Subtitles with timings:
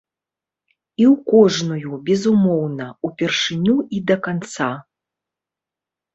[1.03, 4.71] І у кожную, безумоўна, упершыню і да канца.